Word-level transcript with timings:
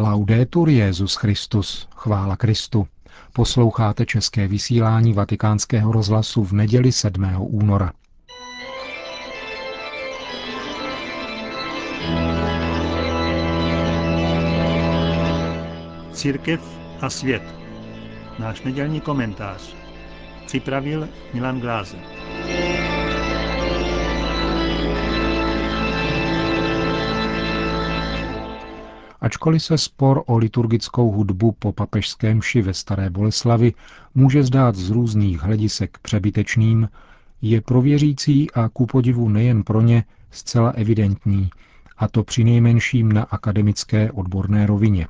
Laudetur 0.00 0.68
Jezus 0.68 1.14
Christus, 1.14 1.88
chvála 1.96 2.36
Kristu. 2.36 2.86
Posloucháte 3.32 4.06
české 4.06 4.48
vysílání 4.48 5.12
Vatikánského 5.12 5.92
rozhlasu 5.92 6.44
v 6.44 6.52
neděli 6.52 6.92
7. 6.92 7.34
února. 7.38 7.92
Církev 16.12 16.60
a 17.00 17.10
svět. 17.10 17.42
Náš 18.38 18.62
nedělní 18.62 19.00
komentář. 19.00 19.74
Připravil 20.46 21.08
Milan 21.34 21.60
Glázer. 21.60 22.19
Ačkoliv 29.20 29.62
se 29.62 29.78
spor 29.78 30.22
o 30.26 30.38
liturgickou 30.38 31.10
hudbu 31.10 31.52
po 31.52 31.72
papežském 31.72 32.38
mši 32.38 32.62
ve 32.62 32.74
Staré 32.74 33.10
Boleslavi 33.10 33.72
může 34.14 34.42
zdát 34.42 34.74
z 34.74 34.90
různých 34.90 35.40
hledisek 35.40 35.98
přebytečným, 36.02 36.88
je 37.42 37.60
pro 37.60 37.82
věřící 37.82 38.50
a 38.50 38.68
ku 38.68 38.86
podivu 38.86 39.28
nejen 39.28 39.62
pro 39.62 39.80
ně 39.80 40.04
zcela 40.30 40.70
evidentní, 40.70 41.50
a 41.96 42.08
to 42.08 42.24
při 42.24 42.44
nejmenším 42.44 43.12
na 43.12 43.22
akademické 43.22 44.12
odborné 44.12 44.66
rovině. 44.66 45.06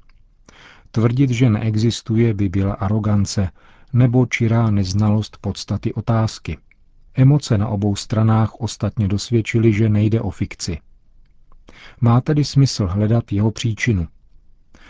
Tvrdit, 0.90 1.30
že 1.30 1.50
neexistuje, 1.50 2.34
by 2.34 2.48
byla 2.48 2.74
arogance 2.74 3.50
nebo 3.92 4.26
čirá 4.26 4.70
neznalost 4.70 5.38
podstaty 5.40 5.94
otázky. 5.94 6.58
Emoce 7.14 7.58
na 7.58 7.68
obou 7.68 7.96
stranách 7.96 8.54
ostatně 8.54 9.08
dosvědčily, 9.08 9.72
že 9.72 9.88
nejde 9.88 10.20
o 10.20 10.30
fikci– 10.30 10.78
má 12.00 12.20
tedy 12.20 12.44
smysl 12.44 12.86
hledat 12.86 13.32
jeho 13.32 13.50
příčinu. 13.50 14.06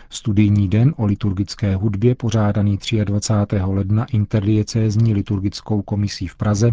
Studijní 0.09 0.67
den 0.67 0.93
o 0.97 1.05
liturgické 1.05 1.75
hudbě, 1.75 2.15
pořádaný 2.15 2.79
23. 3.03 3.61
ledna 3.65 4.05
interdiecézní 4.05 5.13
liturgickou 5.13 5.81
komisí 5.81 6.27
v 6.27 6.35
Praze, 6.35 6.71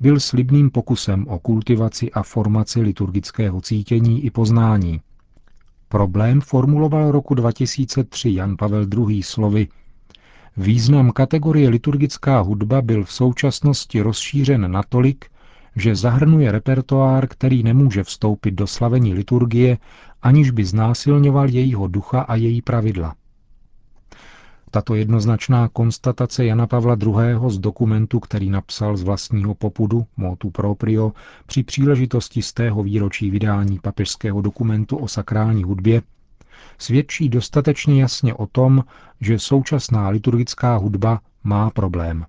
byl 0.00 0.20
slibným 0.20 0.70
pokusem 0.70 1.28
o 1.28 1.38
kultivaci 1.38 2.12
a 2.12 2.22
formaci 2.22 2.80
liturgického 2.80 3.60
cítění 3.60 4.24
i 4.24 4.30
poznání. 4.30 5.00
Problém 5.88 6.40
formuloval 6.40 7.10
roku 7.10 7.34
2003 7.34 8.34
Jan 8.34 8.56
Pavel 8.56 8.86
II. 9.08 9.22
slovy 9.22 9.68
Význam 10.56 11.10
kategorie 11.10 11.68
liturgická 11.68 12.40
hudba 12.40 12.82
byl 12.82 13.04
v 13.04 13.12
současnosti 13.12 14.00
rozšířen 14.00 14.72
natolik, 14.72 15.24
že 15.76 15.96
zahrnuje 15.96 16.52
repertoár, 16.52 17.28
který 17.28 17.62
nemůže 17.62 18.04
vstoupit 18.04 18.50
do 18.50 18.66
slavení 18.66 19.14
liturgie, 19.14 19.78
aniž 20.22 20.50
by 20.50 20.64
znásilňoval 20.64 21.48
jejího 21.48 21.86
ducha 21.88 22.20
a 22.20 22.34
její 22.34 22.62
pravidla. 22.62 23.14
Tato 24.70 24.94
jednoznačná 24.94 25.68
konstatace 25.68 26.44
Jana 26.44 26.66
Pavla 26.66 26.96
II. 27.02 27.50
z 27.50 27.58
dokumentu, 27.58 28.20
který 28.20 28.50
napsal 28.50 28.96
z 28.96 29.02
vlastního 29.02 29.54
popudu, 29.54 30.06
motu 30.16 30.50
proprio, 30.50 31.12
při 31.46 31.62
příležitosti 31.62 32.42
z 32.42 32.52
tého 32.52 32.82
výročí 32.82 33.30
vydání 33.30 33.78
papežského 33.78 34.40
dokumentu 34.40 34.96
o 34.96 35.08
sakrální 35.08 35.64
hudbě, 35.64 36.02
svědčí 36.78 37.28
dostatečně 37.28 38.00
jasně 38.02 38.34
o 38.34 38.46
tom, 38.46 38.84
že 39.20 39.38
současná 39.38 40.08
liturgická 40.08 40.76
hudba 40.76 41.20
má 41.44 41.70
problém 41.70 42.26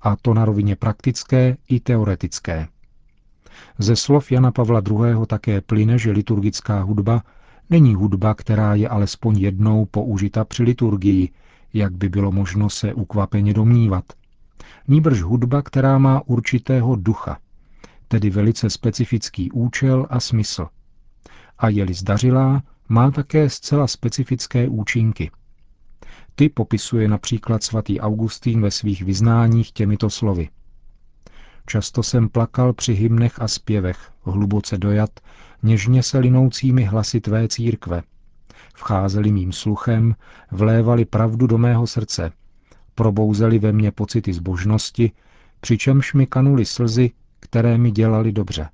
a 0.00 0.16
to 0.16 0.34
na 0.34 0.44
rovině 0.44 0.76
praktické 0.76 1.56
i 1.68 1.80
teoretické. 1.80 2.68
Ze 3.78 3.96
slov 3.96 4.32
Jana 4.32 4.52
Pavla 4.52 4.82
II. 4.90 5.26
také 5.26 5.60
plyne, 5.60 5.98
že 5.98 6.10
liturgická 6.10 6.82
hudba 6.82 7.22
není 7.70 7.94
hudba, 7.94 8.34
která 8.34 8.74
je 8.74 8.88
alespoň 8.88 9.38
jednou 9.38 9.86
použita 9.86 10.44
při 10.44 10.62
liturgii, 10.62 11.28
jak 11.74 11.92
by 11.92 12.08
bylo 12.08 12.32
možno 12.32 12.70
se 12.70 12.94
ukvapeně 12.94 13.54
domnívat. 13.54 14.04
Nýbrž 14.88 15.22
hudba, 15.22 15.62
která 15.62 15.98
má 15.98 16.22
určitého 16.26 16.96
ducha, 16.96 17.38
tedy 18.08 18.30
velice 18.30 18.70
specifický 18.70 19.50
účel 19.50 20.06
a 20.10 20.20
smysl. 20.20 20.66
A 21.58 21.68
je-li 21.68 21.94
zdařilá, 21.94 22.62
má 22.88 23.10
také 23.10 23.50
zcela 23.50 23.86
specifické 23.86 24.68
účinky– 24.68 25.30
ty 26.38 26.48
popisuje 26.48 27.08
například 27.08 27.62
svatý 27.62 28.00
Augustín 28.00 28.62
ve 28.62 28.70
svých 28.70 29.02
vyznáních 29.02 29.72
těmito 29.72 30.10
slovy. 30.10 30.48
Často 31.66 32.02
jsem 32.02 32.28
plakal 32.28 32.72
při 32.72 32.92
hymnech 32.92 33.42
a 33.42 33.48
zpěvech, 33.48 34.12
hluboce 34.22 34.78
dojat, 34.78 35.10
něžně 35.62 36.02
se 36.02 36.18
linoucími 36.18 36.84
hlasy 36.84 37.20
tvé 37.20 37.48
církve. 37.48 38.02
Vcházeli 38.74 39.32
mým 39.32 39.52
sluchem, 39.52 40.14
vlévali 40.50 41.04
pravdu 41.04 41.46
do 41.46 41.58
mého 41.58 41.86
srdce, 41.86 42.32
probouzeli 42.94 43.58
ve 43.58 43.72
mně 43.72 43.92
pocity 43.92 44.32
zbožnosti, 44.32 45.12
přičemž 45.60 46.14
mi 46.14 46.26
kanuli 46.26 46.64
slzy, 46.64 47.10
které 47.40 47.78
mi 47.78 47.90
dělali 47.90 48.32
dobře. 48.32 48.68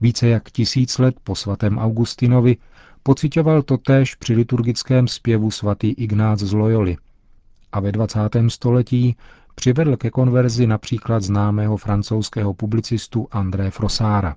Více 0.00 0.28
jak 0.28 0.50
tisíc 0.50 0.98
let 0.98 1.16
po 1.24 1.34
svatém 1.34 1.78
Augustinovi 1.78 2.56
Pocitoval 3.06 3.62
to 3.62 3.76
též 3.76 4.14
při 4.14 4.34
liturgickém 4.34 5.08
zpěvu 5.08 5.50
svatý 5.50 5.90
Ignác 5.90 6.40
z 6.40 6.52
Loyoli 6.52 6.96
a 7.72 7.80
ve 7.80 7.92
20. 7.92 8.20
století 8.48 9.16
přivedl 9.54 9.96
ke 9.96 10.10
konverzi 10.10 10.66
například 10.66 11.22
známého 11.22 11.76
francouzského 11.76 12.54
publicistu 12.54 13.28
André 13.30 13.70
Frosára. 13.70 14.36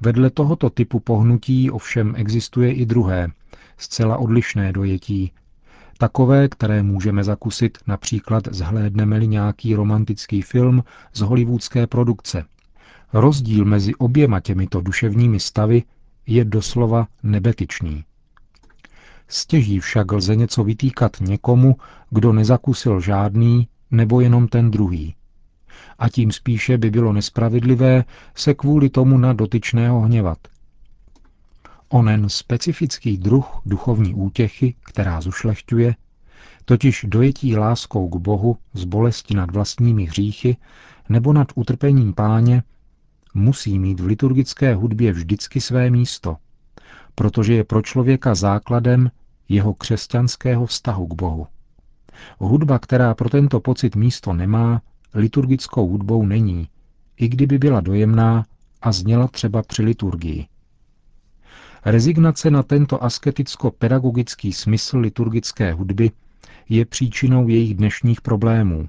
Vedle 0.00 0.30
tohoto 0.30 0.70
typu 0.70 1.00
pohnutí 1.00 1.70
ovšem 1.70 2.14
existuje 2.16 2.72
i 2.72 2.86
druhé, 2.86 3.28
zcela 3.78 4.16
odlišné 4.16 4.72
dojetí, 4.72 5.32
takové, 5.98 6.48
které 6.48 6.82
můžeme 6.82 7.24
zakusit 7.24 7.78
například 7.86 8.48
zhlédneme-li 8.50 9.26
nějaký 9.26 9.74
romantický 9.74 10.42
film 10.42 10.84
z 11.12 11.20
hollywoodské 11.20 11.86
produkce. 11.86 12.44
Rozdíl 13.12 13.64
mezi 13.64 13.94
oběma 13.94 14.40
těmito 14.40 14.80
duševními 14.80 15.40
stavy 15.40 15.82
je 16.26 16.44
doslova 16.44 17.08
nebetyčný. 17.22 18.04
Stěží 19.28 19.80
však 19.80 20.12
lze 20.12 20.36
něco 20.36 20.64
vytýkat 20.64 21.20
někomu, 21.20 21.76
kdo 22.10 22.32
nezakusil 22.32 23.00
žádný 23.00 23.68
nebo 23.90 24.20
jenom 24.20 24.48
ten 24.48 24.70
druhý. 24.70 25.14
A 25.98 26.08
tím 26.08 26.32
spíše 26.32 26.78
by 26.78 26.90
bylo 26.90 27.12
nespravedlivé 27.12 28.04
se 28.34 28.54
kvůli 28.54 28.90
tomu 28.90 29.18
na 29.18 29.32
dotyčného 29.32 30.00
hněvat. 30.00 30.38
Onen 31.88 32.28
specifický 32.28 33.18
druh 33.18 33.60
duchovní 33.66 34.14
útěchy, 34.14 34.74
která 34.84 35.20
zušlechťuje, 35.20 35.94
totiž 36.64 37.04
dojetí 37.08 37.56
láskou 37.56 38.08
k 38.08 38.16
Bohu 38.16 38.56
z 38.72 38.84
bolesti 38.84 39.34
nad 39.34 39.50
vlastními 39.50 40.04
hříchy 40.04 40.56
nebo 41.08 41.32
nad 41.32 41.48
utrpením 41.54 42.14
páně, 42.14 42.62
musí 43.34 43.78
mít 43.78 44.00
v 44.00 44.06
liturgické 44.06 44.74
hudbě 44.74 45.12
vždycky 45.12 45.60
své 45.60 45.90
místo, 45.90 46.36
protože 47.14 47.54
je 47.54 47.64
pro 47.64 47.82
člověka 47.82 48.34
základem 48.34 49.10
jeho 49.48 49.74
křesťanského 49.74 50.66
vztahu 50.66 51.06
k 51.06 51.14
Bohu. 51.14 51.46
Hudba, 52.38 52.78
která 52.78 53.14
pro 53.14 53.28
tento 53.30 53.60
pocit 53.60 53.96
místo 53.96 54.32
nemá, 54.32 54.82
liturgickou 55.14 55.88
hudbou 55.88 56.26
není, 56.26 56.68
i 57.16 57.28
kdyby 57.28 57.58
byla 57.58 57.80
dojemná 57.80 58.46
a 58.82 58.92
zněla 58.92 59.28
třeba 59.28 59.62
při 59.62 59.82
liturgii. 59.82 60.46
Rezignace 61.84 62.50
na 62.50 62.62
tento 62.62 63.04
asketicko-pedagogický 63.04 64.52
smysl 64.52 64.98
liturgické 64.98 65.72
hudby 65.72 66.10
je 66.68 66.84
příčinou 66.84 67.48
jejich 67.48 67.74
dnešních 67.74 68.20
problémů 68.20 68.88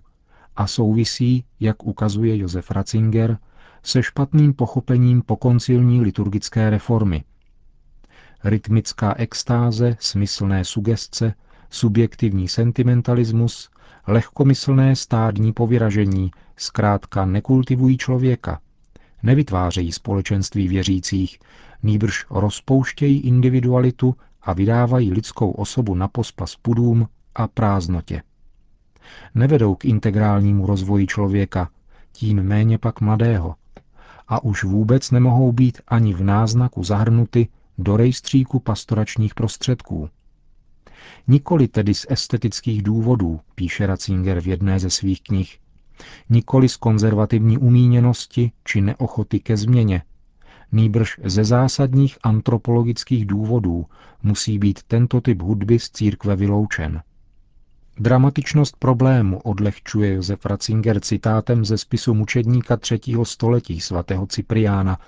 a 0.55 0.67
souvisí, 0.67 1.43
jak 1.59 1.83
ukazuje 1.83 2.37
Josef 2.37 2.71
Ratzinger, 2.71 3.37
se 3.83 4.03
špatným 4.03 4.53
pochopením 4.53 5.21
pokoncilní 5.21 6.01
liturgické 6.01 6.69
reformy. 6.69 7.23
Rytmická 8.43 9.13
extáze, 9.17 9.97
smyslné 9.99 10.65
sugestce, 10.65 11.33
subjektivní 11.69 12.47
sentimentalismus, 12.47 13.69
lehkomyslné 14.07 14.95
stádní 14.95 15.53
povyražení 15.53 16.31
zkrátka 16.57 17.25
nekultivují 17.25 17.97
člověka, 17.97 18.59
nevytvářejí 19.23 19.91
společenství 19.91 20.67
věřících, 20.67 21.39
nýbrž 21.83 22.25
rozpouštějí 22.29 23.19
individualitu 23.19 24.15
a 24.41 24.53
vydávají 24.53 25.11
lidskou 25.11 25.51
osobu 25.51 25.95
na 25.95 26.07
pospas 26.07 26.55
pudům 26.55 27.07
a 27.35 27.47
prázdnotě. 27.47 28.21
Nevedou 29.35 29.75
k 29.75 29.85
integrálnímu 29.85 30.65
rozvoji 30.65 31.07
člověka, 31.07 31.69
tím 32.11 32.43
méně 32.43 32.77
pak 32.77 33.01
mladého, 33.01 33.55
a 34.27 34.43
už 34.43 34.63
vůbec 34.63 35.11
nemohou 35.11 35.51
být 35.51 35.81
ani 35.87 36.13
v 36.13 36.23
náznaku 36.23 36.83
zahrnuty 36.83 37.47
do 37.77 37.97
rejstříku 37.97 38.59
pastoračních 38.59 39.33
prostředků. 39.35 40.09
Nikoli 41.27 41.67
tedy 41.67 41.93
z 41.93 42.05
estetických 42.09 42.83
důvodů, 42.83 43.39
píše 43.55 43.87
Ratzinger 43.87 44.41
v 44.41 44.47
jedné 44.47 44.79
ze 44.79 44.89
svých 44.89 45.21
knih, 45.21 45.59
nikoli 46.29 46.69
z 46.69 46.77
konzervativní 46.77 47.57
umíněnosti 47.57 48.51
či 48.63 48.81
neochoty 48.81 49.39
ke 49.39 49.57
změně, 49.57 50.01
Nýbrž 50.73 51.19
ze 51.23 51.43
zásadních 51.43 52.17
antropologických 52.23 53.25
důvodů 53.25 53.85
musí 54.23 54.59
být 54.59 54.83
tento 54.83 55.21
typ 55.21 55.41
hudby 55.41 55.79
z 55.79 55.89
církve 55.89 56.35
vyloučen. 56.35 57.01
Dramatičnost 57.97 58.75
problému 58.79 59.39
odlehčuje 59.39 60.13
Josef 60.13 60.45
Ratzinger 60.45 60.99
citátem 60.99 61.65
ze 61.65 61.77
spisu 61.77 62.13
mučedníka 62.13 62.77
třetího 62.77 63.25
století 63.25 63.79
svatého 63.79 64.27
Cypriána, 64.27 64.99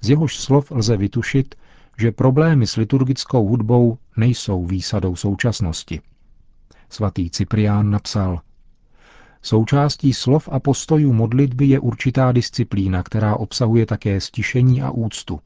z 0.00 0.10
jehož 0.10 0.36
slov 0.36 0.70
lze 0.70 0.96
vytušit, 0.96 1.54
že 1.98 2.12
problémy 2.12 2.66
s 2.66 2.76
liturgickou 2.76 3.48
hudbou 3.48 3.98
nejsou 4.16 4.64
výsadou 4.64 5.16
současnosti. 5.16 6.00
Svatý 6.90 7.30
Cyprián 7.30 7.90
napsal, 7.90 8.40
Součástí 9.42 10.12
slov 10.12 10.48
a 10.52 10.60
postojů 10.60 11.12
modlitby 11.12 11.66
je 11.66 11.80
určitá 11.80 12.32
disciplína, 12.32 13.02
která 13.02 13.36
obsahuje 13.36 13.86
také 13.86 14.20
stišení 14.20 14.82
a 14.82 14.90
úctu. 14.90 15.40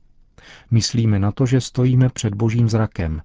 Myslíme 0.71 1.19
na 1.19 1.33
to, 1.33 1.47
že 1.47 1.61
stojíme 1.61 2.09
před 2.09 2.35
božím 2.35 2.69
zrakem. 2.69 3.23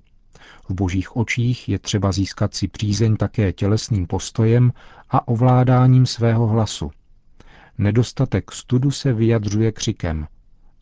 V 0.69 0.73
božích 0.73 1.15
očích 1.15 1.69
je 1.69 1.79
třeba 1.79 2.11
získat 2.11 2.53
si 2.53 2.67
přízeň 2.67 3.15
také 3.15 3.53
tělesným 3.53 4.07
postojem 4.07 4.73
a 5.09 5.27
ovládáním 5.27 6.05
svého 6.05 6.47
hlasu. 6.47 6.91
Nedostatek 7.77 8.51
studu 8.51 8.91
se 8.91 9.13
vyjadřuje 9.13 9.71
křikem, 9.71 10.27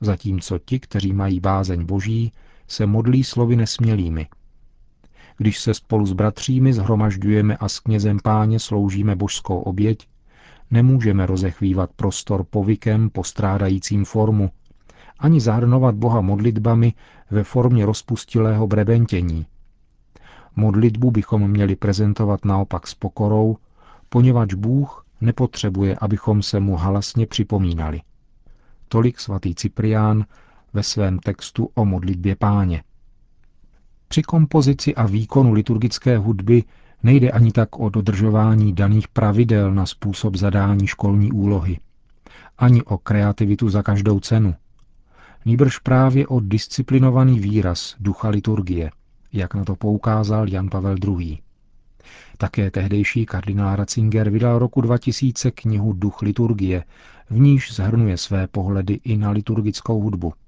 zatímco 0.01 0.59
ti, 0.59 0.79
kteří 0.79 1.13
mají 1.13 1.39
bázeň 1.39 1.85
boží, 1.85 2.31
se 2.67 2.85
modlí 2.85 3.23
slovy 3.23 3.55
nesmělými– 3.55 4.27
když 5.37 5.59
se 5.59 5.73
spolu 5.73 6.05
s 6.05 6.13
bratřími 6.13 6.73
zhromažďujeme 6.73 7.57
a 7.57 7.69
s 7.69 7.79
knězem 7.79 8.19
páně 8.23 8.59
sloužíme 8.59 9.15
božskou 9.15 9.59
oběť, 9.59 10.07
nemůžeme 10.71 11.25
rozechvívat 11.25 11.89
prostor 11.95 12.43
povykem 12.43 13.09
postrádajícím 13.09 14.05
formu, 14.05 14.49
ani 15.19 15.41
zahrnovat 15.41 15.95
Boha 15.95 16.21
modlitbami 16.21 16.93
ve 17.31 17.43
formě 17.43 17.85
rozpustilého 17.85 18.67
brebentění. 18.67 19.45
Modlitbu 20.55 21.11
bychom 21.11 21.47
měli 21.47 21.75
prezentovat 21.75 22.45
naopak 22.45 22.87
s 22.87 22.95
pokorou, 22.95 23.57
poněvadž 24.09 24.53
Bůh 24.53 25.05
nepotřebuje, 25.21 25.95
abychom 26.01 26.43
se 26.43 26.59
mu 26.59 26.75
halasně 26.75 27.27
připomínali. 27.27 28.01
Tolik 28.87 29.19
svatý 29.19 29.55
Cyprián 29.55 30.25
ve 30.73 30.83
svém 30.83 31.19
textu 31.19 31.69
o 31.75 31.85
modlitbě 31.85 32.35
páně. 32.35 32.83
Při 34.07 34.21
kompozici 34.21 34.95
a 34.95 35.05
výkonu 35.05 35.53
liturgické 35.53 36.17
hudby 36.17 36.63
nejde 37.03 37.31
ani 37.31 37.51
tak 37.51 37.79
o 37.79 37.89
dodržování 37.89 38.73
daných 38.73 39.07
pravidel 39.07 39.73
na 39.73 39.85
způsob 39.85 40.35
zadání 40.35 40.87
školní 40.87 41.31
úlohy, 41.31 41.79
ani 42.57 42.83
o 42.83 42.97
kreativitu 42.97 43.69
za 43.69 43.83
každou 43.83 44.19
cenu. 44.19 44.55
Nýbrž 45.45 45.79
právě 45.79 46.27
o 46.27 46.39
disciplinovaný 46.39 47.39
výraz 47.39 47.95
ducha 47.99 48.29
liturgie, 48.29 48.91
jak 49.35 49.53
na 49.53 49.65
to 49.65 49.75
poukázal 49.75 50.49
Jan 50.49 50.69
Pavel 50.69 50.95
II. 51.07 51.39
Také 52.37 52.71
tehdejší 52.71 53.25
kardinál 53.25 53.75
Ratzinger 53.75 54.29
vydal 54.29 54.59
roku 54.59 54.81
2000 54.81 55.51
knihu 55.51 55.93
Duch 55.93 56.21
liturgie, 56.21 56.83
v 57.29 57.39
níž 57.39 57.73
zhrnuje 57.73 58.17
své 58.17 58.47
pohledy 58.47 58.99
i 59.03 59.17
na 59.17 59.31
liturgickou 59.31 60.01
hudbu– 60.01 60.33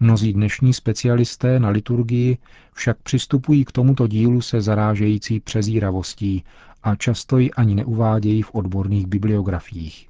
Mnozí 0.00 0.32
dnešní 0.32 0.72
specialisté 0.72 1.60
na 1.60 1.68
liturgii 1.68 2.38
však 2.72 2.98
přistupují 3.02 3.64
k 3.64 3.72
tomuto 3.72 4.06
dílu 4.06 4.40
se 4.40 4.60
zarážející 4.60 5.40
přezíravostí 5.40 6.44
a 6.82 6.94
často 6.94 7.38
ji 7.38 7.50
ani 7.50 7.74
neuvádějí 7.74 8.42
v 8.42 8.54
odborných 8.54 9.06
bibliografiích. 9.06 10.08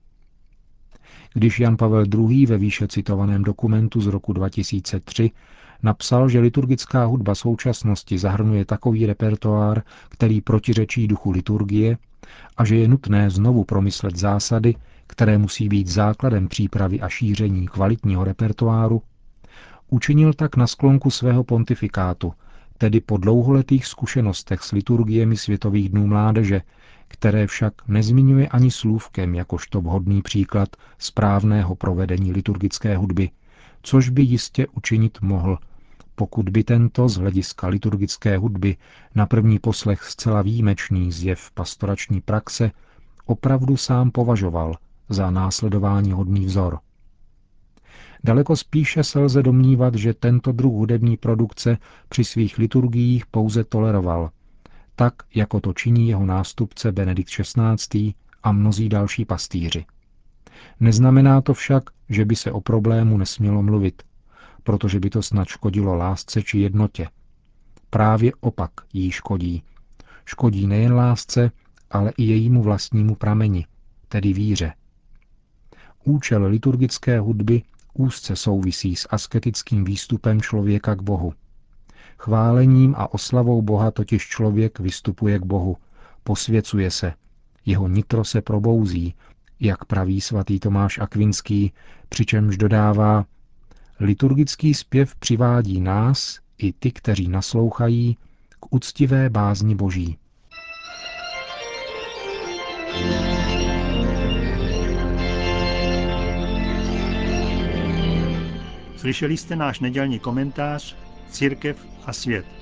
Když 1.35 1.61
Jan 1.61 1.77
Pavel 1.77 2.05
II. 2.15 2.47
ve 2.47 2.59
výše 2.59 2.89
citovaném 2.89 3.43
dokumentu 3.43 4.01
z 4.01 4.07
roku 4.07 4.33
2003 4.33 5.31
napsal, 5.83 6.29
že 6.29 6.41
liturgická 6.41 7.05
hudba 7.05 7.35
současnosti 7.35 8.19
zahrnuje 8.19 8.65
takový 8.65 9.07
repertoár, 9.07 9.83
který 10.09 10.41
protiřečí 10.41 11.09
duchu 11.09 11.31
liturgie 11.31 11.99
a 12.57 12.65
že 12.65 12.77
je 12.77 12.89
nutné 12.89 13.31
znovu 13.31 13.65
promyslet 13.65 14.17
zásady, 14.17 14.75
které 15.07 15.39
musí 15.39 15.69
být 15.69 15.89
základem 15.89 16.49
přípravy 16.49 17.01
a 17.01 17.09
šíření 17.09 17.69
kvalitního 17.69 18.25
repertoáru, 18.25 19.03
Učinil 19.91 20.33
tak 20.33 20.57
na 20.57 20.67
sklonku 20.67 21.11
svého 21.11 21.45
pontifikátu, 21.45 22.33
tedy 22.79 23.01
po 23.01 23.17
dlouholetých 23.17 23.87
zkušenostech 23.87 24.63
s 24.63 24.73
liturgiemi 24.73 25.37
Světových 25.37 25.89
dnů 25.89 26.07
mládeže, 26.07 26.63
které 27.09 27.47
však 27.47 27.89
nezmiňuje 27.89 28.49
ani 28.49 28.71
slůvkem 28.71 29.35
jakožto 29.35 29.81
vhodný 29.81 30.23
příklad 30.23 30.69
správného 30.99 31.75
provedení 31.75 32.33
liturgické 32.33 32.97
hudby, 32.97 33.31
což 33.87 34.09
by 34.09 34.23
jistě 34.23 34.67
učinit 34.67 35.19
mohl, 35.21 35.59
pokud 36.15 36.49
by 36.49 36.65
tento 36.65 37.09
z 37.09 37.17
hlediska 37.17 37.69
liturgické 37.69 38.39
hudby 38.39 38.77
na 39.15 39.27
první 39.27 39.59
poslech 39.59 40.05
zcela 40.05 40.43
výjimečný 40.43 41.13
zjev 41.13 41.51
pastorační 41.51 42.21
praxe 42.21 42.71
opravdu 43.27 43.77
sám 43.77 44.11
považoval 44.11 44.75
za 45.09 45.31
následování 45.31 46.13
hodný 46.13 46.47
vzor. 46.47 46.79
Daleko 48.25 48.57
spíše 48.57 49.05
se 49.05 49.19
lze 49.19 49.43
domnívat, 49.43 49.95
že 49.95 50.15
tento 50.15 50.53
druh 50.53 50.73
hudební 50.73 51.17
produkce 51.17 51.79
při 52.09 52.25
svých 52.25 52.59
liturgiích 52.59 53.27
pouze 53.27 53.65
toleroval, 53.65 54.31
tak 54.97 55.15
jako 55.35 55.61
to 55.61 55.73
činí 55.73 56.09
jeho 56.09 56.27
nástupce 56.27 56.93
Benedikt 56.93 57.31
XVI. 57.31 58.15
a 58.43 58.53
mnozí 58.53 58.89
další 58.89 59.25
pastýři. 59.25 59.85
Neznamená 60.81 61.41
to 61.41 61.55
však, 61.55 61.96
že 62.09 62.25
by 62.25 62.37
se 62.37 62.53
o 62.53 62.61
problému 62.61 63.19
nesmělo 63.19 63.63
mluvit, 63.63 64.03
protože 64.63 65.01
by 65.01 65.11
to 65.11 65.23
snad 65.23 65.49
škodilo 65.49 65.95
lásce 65.95 66.43
či 66.43 66.59
jednotě. 66.59 67.09
Právě 67.91 68.33
opak 68.41 68.71
jí 68.93 69.11
škodí. 69.11 69.63
Škodí 70.25 70.67
nejen 70.67 70.95
lásce, 70.95 71.51
ale 71.91 72.13
i 72.17 72.25
jejímu 72.25 72.63
vlastnímu 72.63 73.15
prameni, 73.15 73.67
tedy 74.09 74.33
víře. 74.33 74.73
Účel 76.05 76.45
liturgické 76.45 77.21
hudby 77.21 77.63
úzce 77.95 78.37
souvisí 78.37 78.97
s 78.97 79.09
asketickým 79.11 79.85
výstupem 79.85 80.41
člověka 80.41 80.95
k 80.95 81.03
Bohu. 81.03 81.35
Chválením 82.19 82.95
a 82.99 83.15
oslavou 83.15 83.63
Boha 83.63 83.91
totiž 83.91 84.29
člověk 84.29 84.81
vystupuje 84.81 85.39
k 85.39 85.43
Bohu, 85.43 85.77
posvěcuje 86.25 86.91
se, 86.91 87.15
jeho 87.67 87.89
nitro 87.89 88.25
se 88.25 88.43
probouzí, 88.43 89.15
jak 89.61 89.85
praví 89.85 90.21
svatý 90.21 90.61
Tomáš 90.61 90.99
Akvinský, 90.99 91.73
přičemž 92.09 92.57
dodává, 92.57 93.25
liturgický 94.01 94.75
zpěv 94.75 95.17
přivádí 95.17 95.81
nás, 95.81 96.39
i 96.59 96.73
ty, 96.73 96.93
kteří 96.93 97.29
naslouchají, 97.29 98.17
k 98.61 98.75
úctivé 98.75 99.31
bázni 99.31 99.75
Boží. 99.75 100.19
Slyšeli 108.97 109.37
jste 109.37 109.57
náš 109.57 109.81
nedělní 109.81 110.19
komentář 110.19 110.97
Církev 111.31 111.87
a 112.07 112.13
svět. 112.13 112.56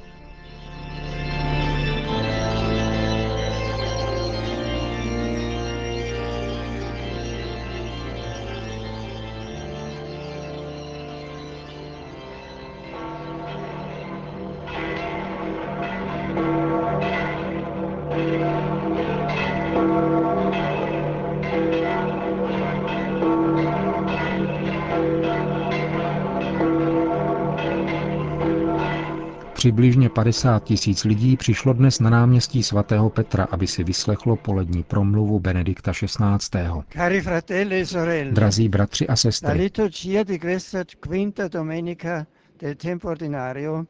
Přibližně 29.64 30.09
50 30.09 30.64
tisíc 30.64 31.04
lidí 31.04 31.37
přišlo 31.37 31.73
dnes 31.73 32.00
na 32.00 32.11
náměstí 32.11 32.62
svatého 32.62 33.11
Petra, 33.11 33.44
aby 33.44 33.66
si 33.66 33.85
vyslechlo 33.85 34.37
polední 34.37 34.83
promluvu 34.83 35.40
Benedikta 35.40 35.92
XVI. 35.92 36.59
Cari 36.92 37.21
fratelli 37.21 37.87
sorelle, 37.87 38.33
Drazí 38.33 38.68
bratři 38.68 39.09
a 39.09 39.16
sestry, 39.16 39.49
la 39.49 39.54
liturgia 39.54 40.23
di 40.25 40.38
questa 40.38 40.85
quinta 41.09 41.49
domenica 41.49 42.26
del 42.61 42.76
tempo 42.76 43.09
ordinario 43.09 43.87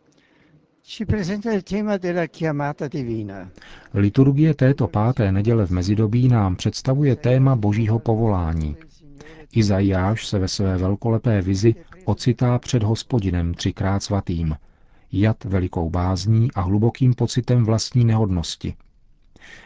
ci 0.82 1.04
presenta 1.04 1.52
il 1.52 1.62
tema 1.62 1.96
della 1.98 2.26
chiamata 2.26 2.88
divina. 2.88 3.50
Liturgie 3.94 4.54
této 4.54 4.86
páté 4.88 5.32
neděle 5.32 5.66
v 5.66 5.70
mezidobí 5.70 6.28
nám 6.28 6.56
představuje 6.56 7.16
téma 7.16 7.56
božího 7.56 7.98
povolání. 7.98 8.76
Izajáš 9.52 10.26
se 10.26 10.38
ve 10.38 10.48
své 10.48 10.76
velkolepé 10.76 11.40
vizi 11.42 11.74
ocitá 12.04 12.58
před 12.58 12.82
hospodinem 12.82 13.54
třikrát 13.54 14.02
svatým– 14.02 14.54
jat 15.20 15.44
velikou 15.44 15.90
bázní 15.90 16.52
a 16.52 16.60
hlubokým 16.60 17.14
pocitem 17.14 17.64
vlastní 17.64 18.04
nehodnosti. 18.04 18.74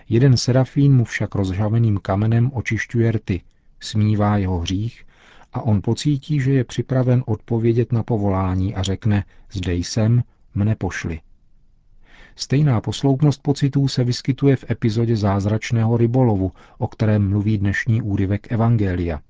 Jeden 0.08 0.36
serafín 0.36 0.96
mu 0.96 1.04
však 1.04 1.34
rozžaveným 1.34 1.98
kamenem 2.02 2.50
očišťuje 2.54 3.12
rty, 3.12 3.42
smívá 3.80 4.36
jeho 4.36 4.58
hřích 4.58 5.04
a 5.52 5.62
on 5.62 5.82
pocítí, 5.82 6.40
že 6.40 6.52
je 6.52 6.64
připraven 6.64 7.22
odpovědět 7.26 7.92
na 7.92 8.02
povolání 8.02 8.74
a 8.74 8.82
řekne, 8.82 9.24
zde 9.52 9.74
jsem, 9.74 10.22
mne 10.54 10.74
pošli. 10.74 11.20
Stejná 12.36 12.80
posloupnost 12.80 13.42
pocitů 13.42 13.88
se 13.88 14.04
vyskytuje 14.04 14.56
v 14.56 14.70
epizodě 14.70 15.16
zázračného 15.16 15.96
rybolovu, 15.96 16.52
o 16.78 16.88
kterém 16.88 17.28
mluví 17.28 17.58
dnešní 17.58 18.02
úryvek 18.02 18.52
Evangelia. 18.52 19.20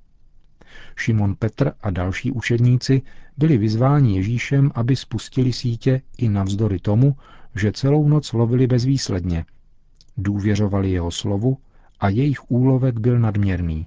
Šimon 0.97 1.35
Petr 1.35 1.73
a 1.81 1.91
další 1.91 2.33
učedníci 2.33 3.03
byli 3.37 3.59
vyzváni 3.59 4.17
Ježíšem, 4.17 4.71
aby 4.75 4.97
spustili 4.97 5.53
sítě 5.53 6.03
i 6.19 6.29
navzdory 6.29 6.79
tomu, 6.79 7.17
že 7.55 7.73
celou 7.73 8.09
noc 8.09 8.33
lovili 8.33 8.67
bezvýsledně. 8.67 9.45
Důvěřovali 10.17 10.91
jeho 10.91 11.11
slovu 11.11 11.59
a 12.01 12.09
jejich 12.09 12.51
úlovek 12.51 12.99
byl 12.99 13.19
nadměrný. 13.19 13.87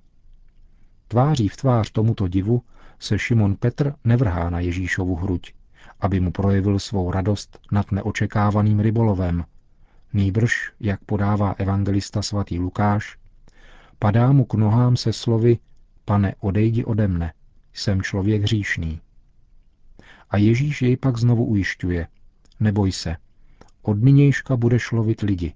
Tváří 1.08 1.48
v 1.48 1.58
tvář 1.58 1.92
tomuto 1.92 2.28
divu 2.28 2.62
se 3.00 3.20
Šimon 3.20 3.56
Petr 3.56 3.94
nevrhá 4.04 4.50
na 4.50 4.60
Ježíšovu 4.60 5.16
hruď, 5.16 5.54
aby 6.00 6.20
mu 6.20 6.32
projevil 6.32 6.80
svou 6.80 7.12
radost 7.12 7.60
nad 7.72 7.92
neočekávaným 7.92 8.80
rybolovem. 8.80 9.46
Nýbrž, 10.14 10.72
jak 10.80 11.04
podává 11.04 11.52
evangelista 11.52 12.22
svatý 12.22 12.60
Lukáš, 12.60 13.18
padá 14.00 14.32
mu 14.32 14.46
k 14.46 14.54
nohám 14.54 14.98
se 14.98 15.14
slovy 15.14 15.58
Pane, 16.12 16.36
odejdi 16.40 16.86
ode 16.86 17.08
mne, 17.08 17.34
jsem 17.74 18.02
člověk 18.02 18.42
hříšný. 18.42 19.02
A 20.30 20.38
Ježíš 20.38 20.82
jej 20.82 20.98
pak 20.98 21.18
znovu 21.18 21.46
ujišťuje. 21.46 22.08
Neboj 22.60 22.92
se, 22.92 23.16
od 23.82 24.04
nynějška 24.04 24.56
budeš 24.58 24.92
lovit 24.92 25.22
lidi. 25.22 25.54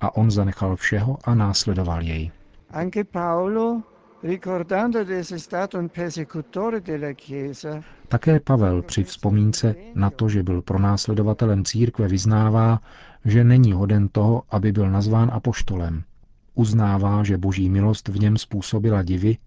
A 0.00 0.16
on 0.16 0.30
zanechal 0.30 0.76
všeho 0.76 1.18
a 1.24 1.34
následoval 1.34 2.02
jej. 2.02 2.30
Anche 2.70 3.04
Paolo, 3.04 3.82
ricordando 4.22 5.04
di 5.04 5.14
essere 5.14 5.40
stato 5.40 5.78
un 5.78 5.88
persecutore 5.88 6.80
della 6.80 7.12
Chiesa, 7.12 7.82
také 8.08 8.40
Pavel 8.40 8.82
při 8.82 9.04
vzpomínce 9.04 9.74
na 9.94 10.10
to, 10.10 10.28
že 10.28 10.42
byl 10.42 10.62
pronásledovatelem 10.62 11.64
církve, 11.64 12.08
vyznává, 12.08 12.80
že 13.24 13.44
není 13.44 13.72
hoden 13.72 14.08
toho, 14.08 14.42
aby 14.50 14.72
byl 14.72 14.90
nazván 14.90 15.30
apoštolem. 15.32 16.04
Uznává, 16.58 17.24
že 17.24 17.38
boží 17.38 17.68
milost 17.68 18.08
v 18.08 18.20
něm 18.20 18.36
způsobila 18.36 19.02
divy 19.02 19.38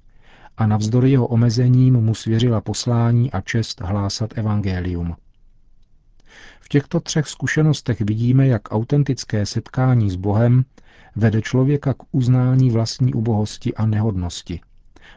a 0.57 0.67
navzdory 0.67 1.11
jeho 1.11 1.27
omezením 1.27 1.93
mu 1.93 2.15
svěřila 2.15 2.61
poslání 2.61 3.31
a 3.31 3.41
čest 3.41 3.81
hlásat 3.81 4.37
evangelium. 4.37 5.15
V 6.59 6.69
těchto 6.69 6.99
třech 6.99 7.27
zkušenostech 7.27 8.01
vidíme, 8.01 8.47
jak 8.47 8.61
autentické 8.71 9.45
setkání 9.45 10.09
s 10.09 10.15
Bohem 10.15 10.65
vede 11.15 11.41
člověka 11.41 11.93
k 11.93 12.03
uznání 12.11 12.69
vlastní 12.69 13.13
ubohosti 13.13 13.73
a 13.73 13.85
nehodnosti, 13.85 14.61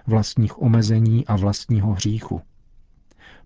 vlastních 0.06 0.62
omezení 0.62 1.26
a 1.26 1.36
vlastního 1.36 1.92
hříchu– 1.92 2.40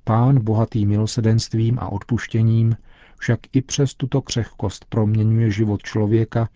Pán 0.09 0.45
bohatý 0.45 0.87
milosedenstvím 0.87 1.79
a 1.79 1.89
odpuštěním 1.89 2.77
však 3.19 3.41
i 3.53 3.63
přes 3.63 3.95
tuto 3.95 4.23
křehkost 4.23 4.85
proměňuje 4.85 5.51
život 5.51 5.83
člověka 5.83 6.49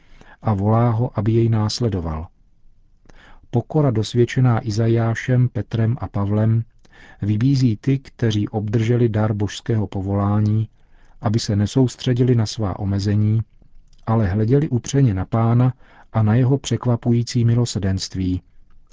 a 0.43 0.55
volá 0.55 0.91
ho, 0.91 1.19
aby 1.19 1.33
jej 1.33 1.49
následoval. 1.49 2.27
Pokora 3.51 3.91
dosvědčená 3.91 4.67
Izajášem, 4.67 5.49
Petrem 5.49 5.97
a 6.01 6.09
Pavlem 6.09 6.65
vybízí 7.23 7.77
ty, 7.77 7.99
kteří 7.99 8.49
obdrželi 8.49 9.09
dar 9.09 9.33
božského 9.33 9.87
povolání, 9.87 10.69
aby 11.21 11.39
se 11.39 11.57
nesoustředili 11.57 12.35
na 12.35 12.47
svá 12.47 12.79
omezení, 12.79 13.41
ale 14.07 14.27
hleděli 14.27 14.69
upřeně 14.69 15.15
na 15.15 15.25
pána 15.25 15.75
a 16.13 16.23
na 16.23 16.35
jeho 16.35 16.59
překvapující 16.59 17.45
milosedenství, 17.45 18.43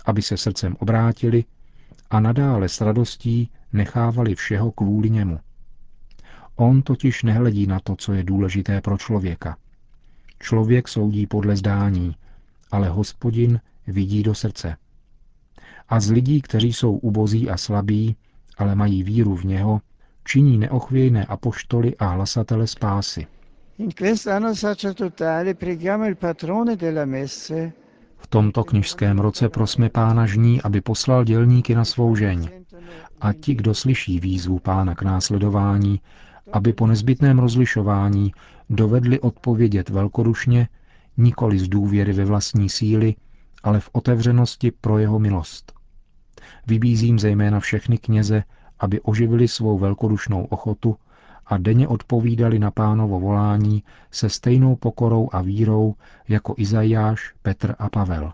aby 0.05 0.21
se 0.21 0.37
srdcem 0.37 0.75
obrátili 0.79 1.43
a 2.09 2.19
nadále 2.19 2.69
s 2.69 2.81
radostí 2.81 3.49
nechávali 3.73 4.35
všeho 4.35 4.71
kvůli 4.71 5.09
němu. 5.09 5.39
On 6.55 6.81
totiž 6.81 7.23
nehledí 7.23 7.67
na 7.67 7.79
to, 7.79 7.95
co 7.95 8.13
je 8.13 8.23
důležité 8.23 8.81
pro 8.81 8.97
člověka. 8.97 9.57
Člověk 10.39 10.87
soudí 10.87 11.27
podle 11.27 11.55
zdání, 11.55 12.15
ale 12.71 12.89
hospodin 12.89 13.59
vidí 13.87 14.23
do 14.23 14.35
srdce. 14.35 14.77
A 15.89 15.99
z 15.99 16.11
lidí, 16.11 16.41
kteří 16.41 16.73
jsou 16.73 16.97
ubozí 16.97 17.49
a 17.49 17.57
slabí, 17.57 18.15
ale 18.57 18.75
mají 18.75 19.03
víru 19.03 19.35
v 19.35 19.43
něho, 19.45 19.81
činí 20.23 20.57
neochvějné 20.57 21.25
apoštoly 21.25 21.97
a 21.97 22.05
hlasatele 22.07 22.67
spásy. 22.67 23.27
V 28.17 28.27
tomto 28.27 28.63
knižském 28.63 29.19
roce 29.19 29.49
prosme 29.49 29.89
pána 29.89 30.25
žní, 30.25 30.61
aby 30.61 30.81
poslal 30.81 31.23
dělníky 31.23 31.75
na 31.75 31.85
svou 31.85 32.15
žeň. 32.15 32.49
A 33.21 33.33
ti, 33.33 33.55
kdo 33.55 33.73
slyší 33.73 34.19
výzvu 34.19 34.59
pána 34.59 34.95
k 34.95 35.01
následování, 35.01 36.01
aby 36.53 36.73
po 36.73 36.87
nezbytném 36.87 37.39
rozlišování 37.39 38.31
dovedli 38.69 39.19
odpovědět 39.19 39.89
velkodušně, 39.89 40.67
nikoli 41.17 41.59
z 41.59 41.67
důvěry 41.67 42.13
ve 42.13 42.25
vlastní 42.25 42.69
síly, 42.69 43.15
ale 43.63 43.79
v 43.79 43.89
otevřenosti 43.91 44.71
pro 44.71 44.97
jeho 44.97 45.19
milost. 45.19 45.73
Vybízím 46.67 47.19
zejména 47.19 47.59
všechny 47.59 47.97
kněze, 47.97 48.43
aby 48.79 49.01
oživili 49.01 49.47
svou 49.47 49.77
velkodušnou 49.77 50.45
ochotu 50.45 50.95
a 51.45 51.57
denně 51.57 51.87
odpovídali 51.87 52.59
na 52.59 52.71
pánovo 52.71 53.19
volání 53.19 53.83
se 54.11 54.29
stejnou 54.29 54.75
pokorou 54.75 55.29
a 55.31 55.41
vírou 55.41 55.95
jako 56.27 56.53
Izajáš, 56.57 57.33
Petr 57.41 57.75
a 57.79 57.89
Pavel. 57.89 58.33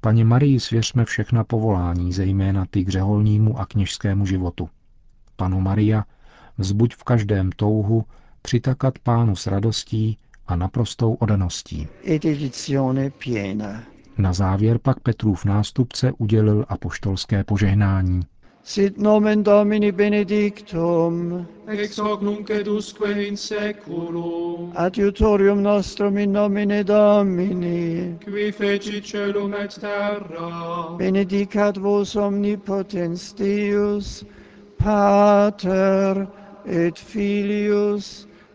Paně 0.00 0.24
Marii 0.24 0.60
svěřme 0.60 1.04
všechna 1.04 1.44
povolání, 1.44 2.12
zejména 2.12 2.66
ty 2.70 2.84
k 2.84 2.88
řeholnímu 2.88 3.58
a 3.58 3.66
kněžskému 3.66 4.26
životu. 4.26 4.68
Panu 5.36 5.60
Maria, 5.60 6.04
vzbuď 6.58 6.94
v 6.94 7.04
každém 7.04 7.52
touhu 7.52 8.04
přitakat 8.46 8.98
pánu 8.98 9.36
s 9.36 9.46
radostí 9.46 10.18
a 10.46 10.56
naprostou 10.56 11.14
odaností. 11.14 11.88
Na 14.18 14.32
závěr 14.32 14.78
pak 14.78 15.00
Petrův 15.00 15.44
nástupce 15.44 16.12
udělil 16.18 16.64
apoštolské 16.68 17.44
požehnání. 17.44 18.20
Sit 18.62 18.98
nomen 18.98 19.42
Domini 19.42 19.92
benedictum. 19.92 21.46
Ex 21.66 21.98
hoc 21.98 22.22
nunc 22.22 22.50
edusque 22.50 23.12
in 23.12 23.36
seculum. 23.36 24.72
Adiutorium 24.76 25.62
nostrum 25.62 26.18
in 26.18 26.32
nomine 26.32 26.84
Domini. 26.84 28.18
Qui 28.24 28.52
feci 28.52 29.02
celum 29.02 29.54
et 29.54 29.78
terra. 29.80 30.94
Benedicat 30.96 31.76
vos 31.76 32.16
omnipotens 32.16 33.32
Deus, 33.32 34.24
Pater 34.78 36.26
et 36.66 36.98
Filius 36.98 38.26